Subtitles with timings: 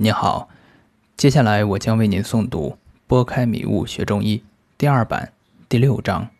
[0.00, 0.48] 你好，
[1.16, 2.70] 接下来我将为您诵读
[3.08, 4.36] 《拨开迷雾学中医》
[4.78, 5.32] 第二版
[5.68, 6.30] 第六章：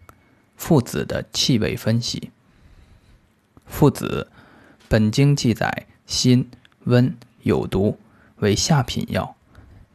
[0.57, 2.31] 附子的气味分析。
[3.67, 4.29] 附子，
[4.87, 6.49] 本经记载辛、
[6.85, 7.99] 温、有毒，
[8.37, 9.35] 为下品药。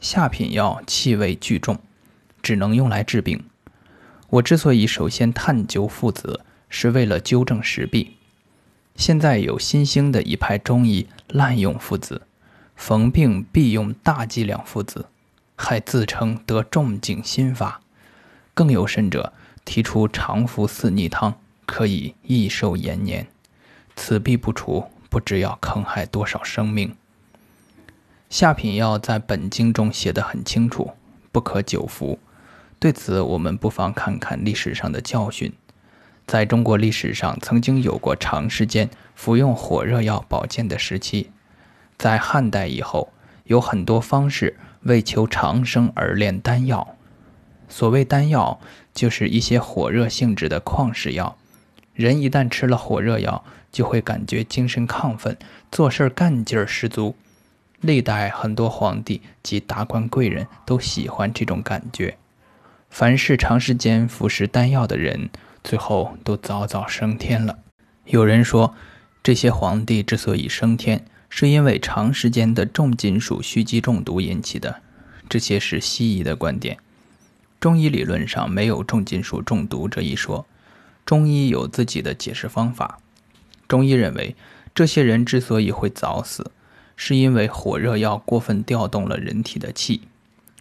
[0.01, 1.79] 下品药气味巨重，
[2.41, 3.45] 只能用来治病。
[4.29, 8.17] 我之所以首先探究附子，是为了纠正时弊。
[8.97, 12.23] 现在有新兴的一派中医滥用附子。
[12.85, 15.05] 逢病必用大剂量附子，
[15.55, 17.79] 还自称得重景心法。
[18.53, 19.31] 更有甚者，
[19.63, 23.25] 提出常服四逆汤可以益寿延年。
[23.95, 26.93] 此弊不除，不知要坑害多少生命。
[28.29, 30.91] 下品药在本经中写得很清楚，
[31.31, 32.19] 不可久服。
[32.79, 35.53] 对此，我们不妨看看历史上的教训。
[36.27, 41.29] 在中国历史上，曾经有过长时间服用火热药保健的时期。
[41.97, 43.11] 在汉代以后，
[43.45, 46.95] 有很多方士为求长生而炼丹药。
[47.69, 48.59] 所谓丹药，
[48.93, 51.37] 就是一些火热性质的旷世药。
[51.93, 55.37] 人一旦吃了火热药，就会感觉精神亢奋，
[55.71, 57.15] 做事干劲儿十足。
[57.81, 62.17] 历代很多皇帝及达官贵人都喜欢这种感觉。
[62.89, 65.29] 凡是长时间服食丹药的人，
[65.63, 67.59] 最后都早早升天了。
[68.05, 68.75] 有人说，
[69.21, 71.05] 这些皇帝之所以升天，
[71.35, 74.83] 是因为长时间的重金属蓄积中毒引起的，
[75.27, 76.77] 这些是西医的观点。
[77.59, 80.45] 中医理论上没有重金属中毒这一说，
[81.03, 82.99] 中医有自己的解释方法。
[83.67, 84.35] 中医认为，
[84.75, 86.51] 这些人之所以会早死，
[86.95, 90.01] 是因为火热药过分调动了人体的气，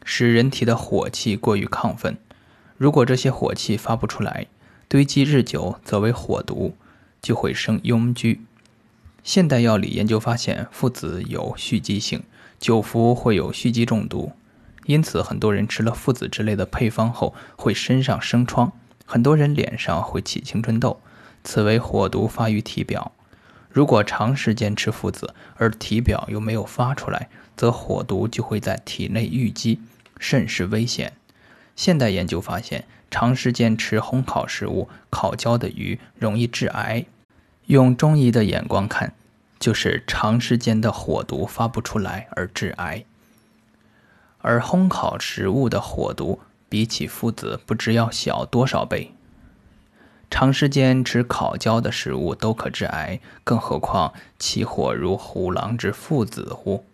[0.04, 2.16] 使人体的火气过于亢奋。
[2.78, 4.46] 如果这些火气发不出来，
[4.88, 6.74] 堆积日久则为火毒，
[7.20, 8.38] 就会生痈疽。
[9.24, 12.24] 现代药理研究发现，附子有蓄积性，
[12.58, 14.32] 久服会有蓄积中毒，
[14.86, 18.72] 因此很多人吃了附子之类的配方后会身上生疮，
[19.06, 21.00] 很多人脸上会起青春痘，
[21.44, 23.12] 此为火毒发于体表。
[23.70, 29.80] 如果长时间吃附子而体表又没有发出来，则火毒就会在体内淤积，
[30.18, 31.12] 甚是危险。
[31.76, 37.06] 现代研究发现，长时间吃烘烤食物、烤焦的鱼容易致癌。
[37.66, 39.14] 用中医的眼光看，
[39.58, 43.04] 就是长时间的火毒发不出来而致癌。
[44.38, 49.12] 而烘烤食物的火毒比起附子不知要小多少倍。
[50.28, 56.84] 长时间吃烤焦的食物都可致癌，更何况其火如虎狼之附子乎？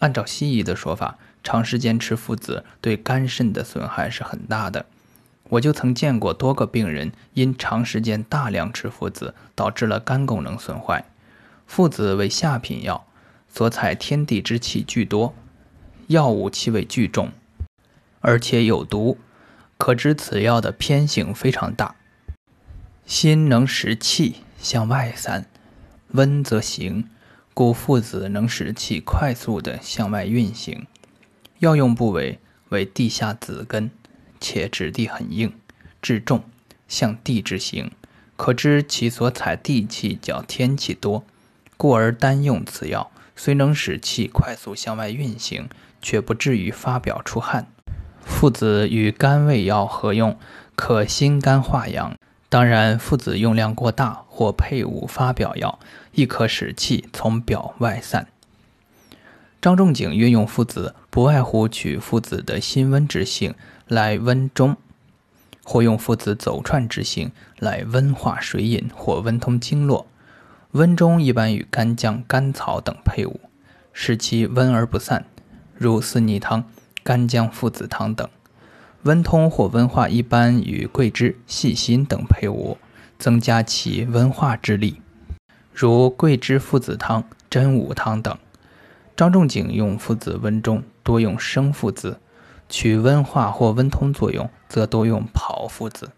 [0.00, 4.84] 按照西医的说法，长时间吃附子对肝肾的损害是很大的。
[5.48, 11.04] 我就曾见过多个病人因长时间大量吃附子，导致了肝功能损坏。
[11.66, 13.06] 附子为下品药，
[13.48, 15.34] 所采天地之气巨多，
[16.08, 17.30] 药物气味巨重，
[18.20, 19.18] 而且有毒，
[19.78, 21.94] 可知此药的偏性非常大。
[23.04, 25.46] 心能使气向外散，
[26.08, 27.08] 温则行，
[27.54, 30.86] 故附子能使气快速的向外运行。
[31.60, 32.40] 药用部位
[32.70, 33.90] 为地下子根。
[34.48, 35.52] 且质地很硬，
[36.00, 36.44] 质重，
[36.86, 37.90] 像地之形，
[38.36, 41.24] 可知其所采地气较天气多，
[41.76, 45.68] 故而单用此药，虽能使气快速向外运行，
[46.00, 47.66] 却不至于发表出汗。
[48.20, 50.38] 附子与肝胃药合用，
[50.76, 52.14] 可心肝化阳。
[52.48, 55.80] 当然，附子用量过大或配伍发表药，
[56.12, 58.28] 亦可使气从表外散。
[59.60, 63.54] 张仲景运用附子，不外乎取附子的辛温之性。
[63.88, 64.76] 来温中，
[65.62, 67.30] 或用附子走串之性
[67.60, 70.08] 来温化水饮或温通经络。
[70.72, 73.38] 温中一般与干姜、甘草等配伍，
[73.92, 75.26] 使其温而不散，
[75.76, 76.64] 如四逆汤、
[77.04, 78.28] 干姜附子汤等。
[79.04, 82.76] 温通或温化一般与桂枝、细辛等配伍，
[83.20, 85.00] 增加其温化之力，
[85.72, 88.36] 如桂枝附子汤、真武汤等。
[89.16, 92.18] 张仲景用附子温中，多用生附子。
[92.68, 96.10] 取温化或温通作用，则多用炮附子。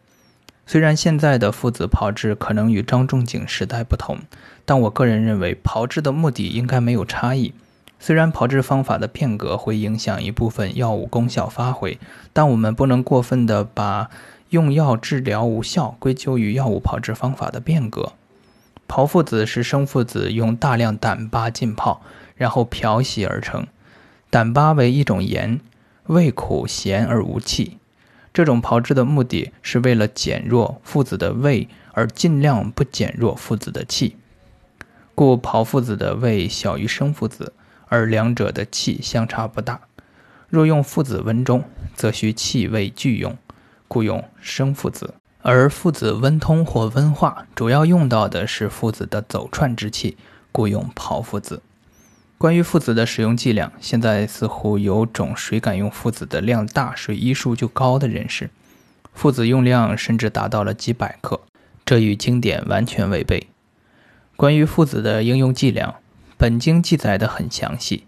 [0.66, 4.18] 虽然现在的附子炮制可能与张仲景时代不同，
[4.64, 7.54] 但我个人认为炮制的目的应该没有差异。
[8.00, 11.98] 虽然炮制方法的变革会影响一部分药物功效发挥，
[12.32, 14.08] 但我们不能过分的把
[14.48, 18.14] 用药治疗无效归咎于药物炮制方法的变革。
[18.86, 22.00] 炮附子是生附子用大量胆巴浸泡，
[22.38, 23.66] 然后漂洗而成。
[24.30, 25.60] 胆巴为一种盐。
[26.08, 27.76] 味苦咸而无气，
[28.32, 34.16] 这种炮制的目的是为了减弱附子的味，而尽量不减弱附子的气。
[35.14, 37.52] 故炮附子的味小于生附子，
[37.88, 39.82] 而两者的气相差不大。
[40.48, 41.62] 若用附子温中，
[41.94, 43.36] 则需气味俱用，
[43.86, 45.12] 故用生附子；
[45.42, 50.16] 而附子温通或温化，主要用到的是附子的走串之气，
[50.50, 51.60] 故用炮附子。
[52.38, 58.48] 关于附子的使用剂量，现在似乎有种谁敢用附子的量大，谁医术就高的认识。
[59.12, 61.40] 附子用量甚至达到了几百克，
[61.84, 63.48] 这与经典完全违背。
[64.36, 65.96] 关于附子的应用剂量，
[66.36, 68.04] 本经记载的很详细。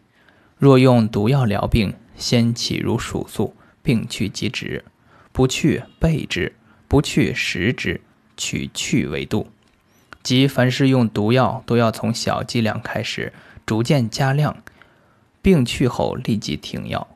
[0.56, 4.85] 若用毒药疗病，先起如数素，病去即止，
[5.33, 6.55] 不去备之，
[6.87, 8.00] 不去食之，
[8.37, 9.49] 取去为度。
[10.23, 13.33] 即凡是用毒药，都要从小剂量开始，
[13.67, 14.62] 逐渐加量，
[15.43, 17.09] 病去后立即停药。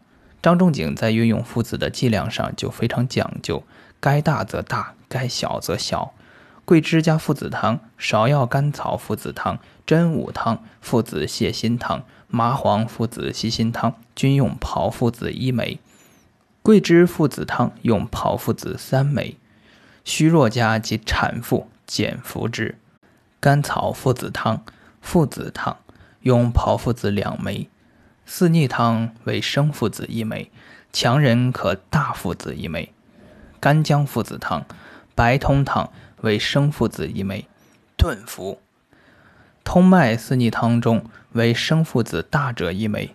[0.43, 3.63] 张仲景在运用附子的剂量上就非常讲究，
[4.01, 6.13] 该大则大，该小则小。
[6.65, 12.05] 桂枝加附子汤、芍药甘草附子汤、真武汤、附子泻心汤。
[12.27, 15.79] 麻黄附子细辛汤均用炮附子一枚，
[16.63, 19.37] 桂枝附子汤用炮附子三枚，
[20.05, 22.77] 虚弱家及产妇减服之。
[23.39, 24.65] 甘草附子汤、
[25.01, 25.77] 附子汤
[26.25, 27.69] 用炮附子两枚，
[28.25, 30.51] 四逆汤为生附子一枚，
[30.91, 32.95] 强人可大附子一枚。
[33.61, 34.65] 干姜附子汤、
[35.15, 35.93] 白通汤
[36.23, 37.47] 为生附子一枚，
[37.99, 38.59] 炖服。
[39.65, 43.15] 通脉四逆汤中为生附子大者一枚。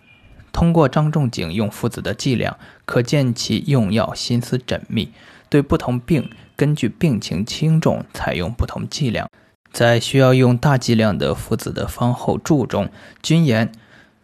[0.52, 5.12] 通过张仲景用附子的剂量，可见其用药心思缜密。
[5.48, 9.28] 对不同病，根据病情轻重，采用不同剂量。
[9.72, 12.90] 在需要用大剂量的附子的方后注中，
[13.22, 13.70] 均言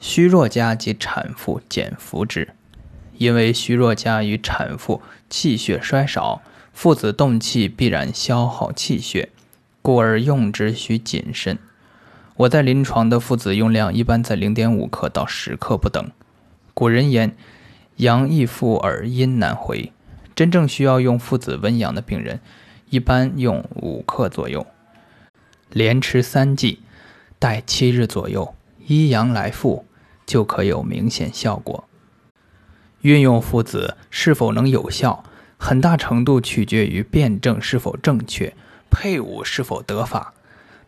[0.00, 2.48] 虚弱家及产妇减服之。
[3.16, 5.00] 因为虚弱家与产妇
[5.30, 9.30] 气血衰少，附子动气必然消耗气血，
[9.80, 11.58] 故而用之需谨慎。
[12.36, 16.10] 我在临床的附子用量一般在零点五克到十克不等。
[16.74, 17.34] 古人言
[17.96, 19.90] ：“阳易复而阴难回。”
[20.36, 22.40] 真正需要用附子温阳的病人，
[22.90, 24.66] 一般用五克左右，
[25.70, 26.80] 连吃三剂，
[27.38, 28.54] 待七日左右，
[28.86, 29.86] 一阳来复，
[30.24, 31.88] 就可有明显效果。
[33.02, 35.24] 运用附子是否能有效，
[35.56, 38.54] 很大程度取决于辩证是否正确，
[38.90, 40.32] 配伍是否得法。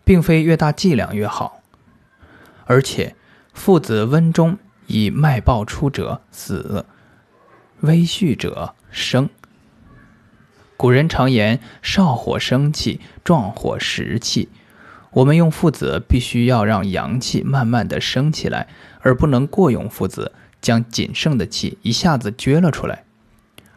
[0.04, 1.60] 并非越大剂量越好，
[2.64, 3.14] 而且
[3.52, 6.86] 附子温中以脉爆出者死，
[7.80, 9.28] 微续者生。
[10.78, 14.48] 古人常言“少火生气，壮火食气”。
[15.10, 18.68] 我们用附子，必须要让阳气慢慢的升起来，
[19.00, 23.04] 而不能过用附子，将仅剩的气一下子撅了出来，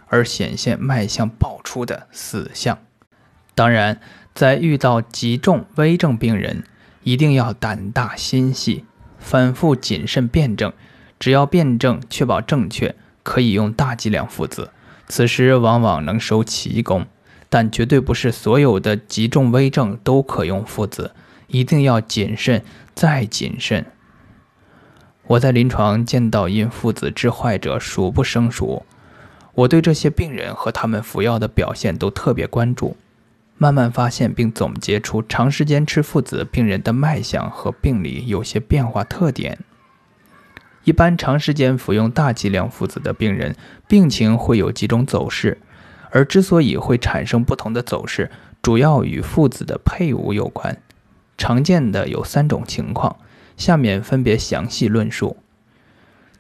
[0.08, 2.78] 而显现脉象爆出的死相。
[3.56, 4.00] 当然。
[4.34, 6.64] 在遇到极重危症病人，
[7.04, 8.86] 一定要胆大心细，
[9.20, 10.72] 反复谨慎辩证。
[11.20, 14.72] 只要辩证确保正确，可以用大剂量附子。
[15.10, 17.06] 此时往往能收奇功，
[17.52, 21.12] 但绝对不是所有的急重危症都可用附子，
[21.48, 22.64] 一定要谨慎
[22.96, 23.86] 再谨慎。
[25.28, 28.86] 我在临床见到因附子致坏者数不胜数，
[29.54, 32.96] 我对这些病人和他们服药的表现都特别关注。
[33.58, 39.60] 慢慢发现并总结出长时间吃附子病人的脉象和病理有些变化特点。
[40.86, 43.56] 一般长时间服用大剂量附子的病人，
[43.90, 45.60] 病情会有几种走势，
[46.12, 48.30] 而之所以会产生不同的走势，
[48.62, 50.78] 主要与附子的配伍有关。
[51.38, 53.18] 常见的有三种情况，
[53.58, 55.38] 下面分别详细论述。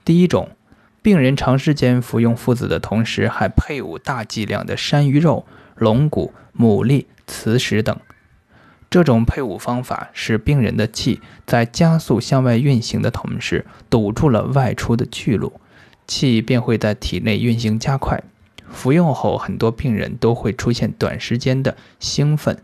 [0.05, 0.49] 第一种，
[1.01, 5.45] 病人长时间服用附子的同时，还配伍大剂量的山芋肉。
[5.77, 7.97] 龙骨、牡蛎、磁石等，
[8.87, 15.59] 这种配伍方法使病人的气在加速向外运行的同时，堵住了外出的去路，
[16.05, 18.21] 气便会在体内运行加快。
[18.71, 22.57] 服用后，很多病人都会出现短时间的兴奋，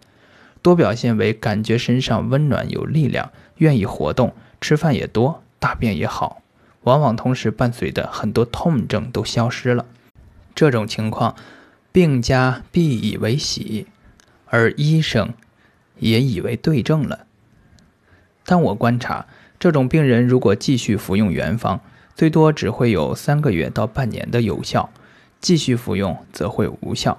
[0.61, 6.41] 多表现为感觉身上温暖有力量，愿意活动，吃饭也多，大便也好，
[6.83, 9.85] 往往同时伴随的很多痛症都消失了。
[10.55, 11.35] 这种情况。
[11.89, 13.87] 病家必以为喜，
[14.45, 15.33] 而医生
[15.97, 17.25] 也以为对症了。
[18.45, 19.25] 但我观察，
[19.57, 21.79] 这种病人如果继续服用原方，
[22.13, 24.91] 最多只会有三个月到半年的有效；
[25.39, 27.17] 继续服用则会无效。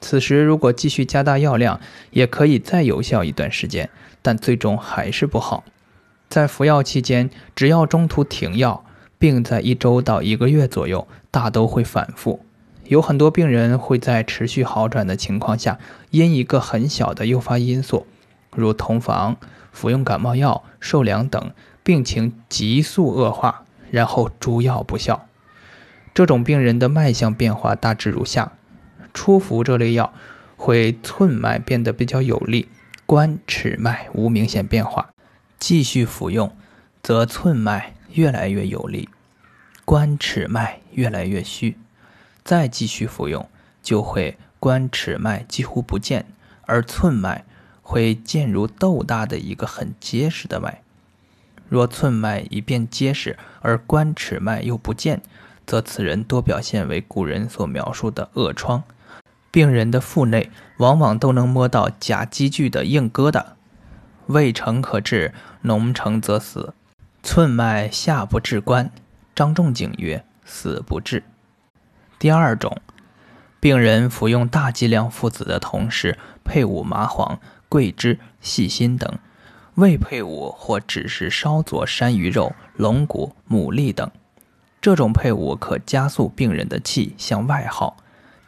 [0.00, 1.80] 此时如果继续加大药量，
[2.10, 3.88] 也可以再有效一段时间，
[4.20, 5.64] 但最终还是不好。
[6.28, 8.84] 在服药期间，只要中途停药，
[9.18, 12.44] 病在一周到一个月左右，大都会反复。
[12.86, 15.78] 有很多病人会在持续好转的情况下，
[16.10, 18.06] 因一个很小的诱发因素，
[18.54, 19.36] 如同房、
[19.72, 21.50] 服用感冒药、受凉等，
[21.82, 25.26] 病情急速恶化，然后诸药不效。
[26.14, 28.52] 这种病人的脉象变化大致如下：
[29.12, 30.14] 初服这类药，
[30.56, 32.68] 会寸脉变得比较有力，
[33.04, 35.10] 关尺脉无明显变化；
[35.58, 36.56] 继续服用，
[37.02, 39.08] 则寸脉越来越有力，
[39.84, 41.74] 关尺脉越来越虚；
[42.44, 43.48] 再继续服用，
[43.82, 46.26] 就会关尺脉几乎不见，
[46.62, 47.44] 而寸脉
[47.82, 50.80] 会见如豆大的一个很结实的脉。
[51.68, 55.20] 若寸脉已变结实，而关尺脉又不见，
[55.66, 58.82] 则此人多表现为古人所描述的恶疮，
[59.50, 63.44] 病人的腹内往往都能摸到假积聚的硬疙瘩，
[64.26, 66.74] 未成可治，脓成则死。
[67.22, 68.90] 寸脉下不至关，
[69.34, 71.22] 张仲景曰：死不治。
[72.18, 72.76] 第二种，
[73.60, 79.18] 病人服用大剂量附子的同时，配伍麻黄、桂枝、细辛等，
[79.76, 84.10] 未配伍或只是烧佐山萸肉、龙骨、牡蛎等。
[84.84, 87.96] 这种配伍可加速病人的气向外耗，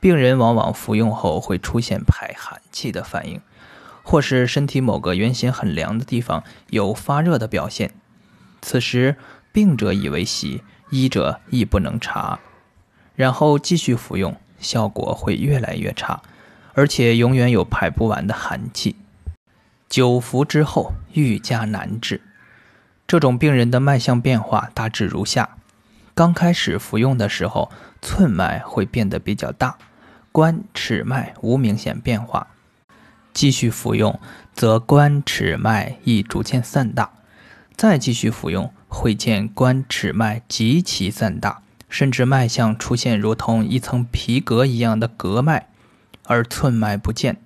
[0.00, 3.40] 病人往往服用后会出现排寒气的反应，
[4.02, 7.94] 或是身体某个原先很凉的地方有发热的表现。
[8.60, 9.16] 此时
[9.50, 12.38] 病者以为喜，医者亦不能察，
[13.14, 16.20] 然后继续服用，效果会越来越差，
[16.74, 18.96] 而且永远有排不完的寒气。
[19.88, 22.20] 久服之后愈加难治。
[23.06, 25.56] 这种病人的脉象变化大致如下。
[26.16, 27.70] 刚开始服用的时候，
[28.00, 29.76] 寸脉会变得比较大，
[30.32, 32.46] 关尺脉无明显变化。
[33.34, 34.18] 继续服用，
[34.54, 37.10] 则关尺脉亦逐渐散大。
[37.76, 45.68] 再继续服用，会见关尺脉极其散大，甚至脉象出现如同一层皮革一样的隔脉，
[46.24, 47.36] 而寸脉不见。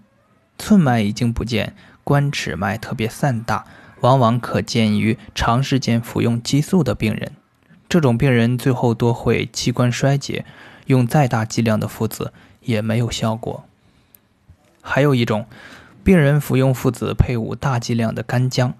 [0.56, 1.74] 寸脉已经不见，
[2.04, 3.64] 关尺脉特别散大，
[4.02, 7.32] 往往可见于长时间服用激素的病人。
[7.90, 10.44] 这种病人最后多会器官衰竭，
[10.86, 13.64] 用再大剂量的附子也没有效果。
[14.80, 15.46] 还有一种，
[16.04, 18.74] 病人服用附子配伍大剂量的干姜、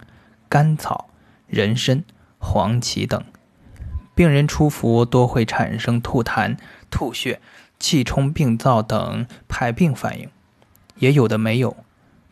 [0.49, 1.11] 甘草、
[1.49, 2.05] 人参、
[2.39, 3.21] 黄芪等，
[4.15, 6.57] 病人初服多会产生吐痰、
[6.89, 7.41] 吐血、
[7.81, 10.29] 气冲病灶等排病反应，
[11.01, 11.77] 也有的没有，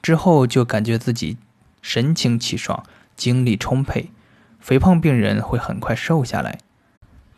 [0.00, 1.38] 之后就感觉自己
[1.82, 2.85] 神清气爽、
[3.16, 4.12] 精力充沛。
[4.61, 6.58] 肥胖病人会很快瘦下来。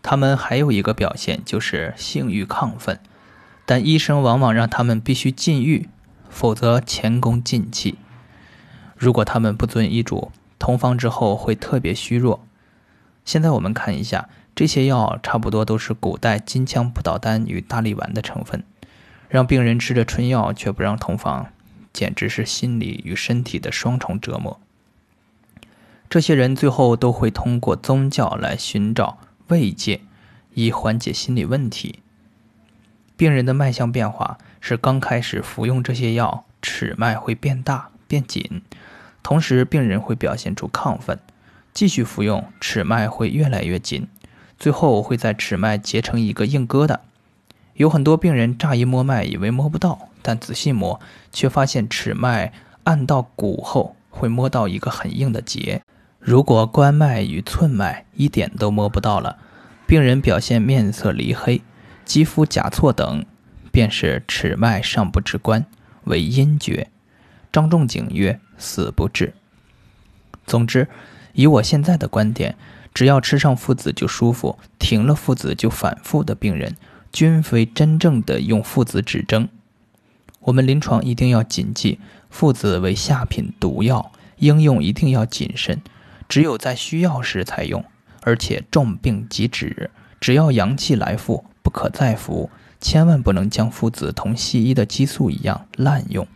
[0.02, 2.98] 他们还有一个表现就是性欲亢奋，
[3.66, 5.88] 但医生往往让他们必须禁欲，
[6.28, 7.98] 否则前功尽弃。
[8.96, 12.44] 如果他们不遵医嘱，同房之后会特别虚弱。
[13.24, 18.64] 现在我们看一下，这些药差不多都是古代金枪不倒丹与大力丸的成分，
[19.28, 21.48] 让病人吃着春药却不让同房，
[21.92, 24.58] 简直是心理与身体的双重折磨。
[26.08, 29.18] 这些人最后都会通过宗教来寻找。
[29.50, 30.00] 慰藉，
[30.54, 32.00] 以缓解心理问题。
[33.16, 38.62] 病人的脉象变化是刚开始服用这些药，尺脉会变大变紧，
[39.22, 41.18] 同时病人会表现出亢奋。
[41.72, 44.08] 继续服用，尺脉会越来越紧，
[44.58, 46.98] 最后会在尺脉结成一个硬疙瘩。
[47.74, 52.52] 有很多病人乍一摸脉以为摸不到，但仔细摸却发现尺脉
[52.84, 55.82] 按到骨后会摸到一个很硬的结。
[56.20, 59.38] 如果关脉与寸脉一点都摸不到了，
[59.86, 61.62] 病人表现面色黧黑、
[62.04, 63.24] 肌肤甲错等，
[63.72, 65.64] 便是尺脉尚不至关，
[66.04, 66.88] 为阴厥。
[67.50, 69.32] 张仲景曰：“死不治。”
[70.46, 70.88] 总之，
[71.32, 72.54] 以我现在的观点，
[72.92, 76.76] 只要吃上附子就舒服，停了附子就反复的病人，
[77.10, 79.48] 均非真正的用附子止征。
[80.40, 81.98] 我们临床一定要谨记，
[82.28, 85.80] 附子为下品毒药，应用一定要谨慎。
[86.30, 87.84] 只有在需要时才用，
[88.22, 89.90] 而且重病即止。
[90.20, 92.48] 只要阳气来复，不可再服。
[92.80, 96.26] 千万不能将附子同西医的激素一样滥用。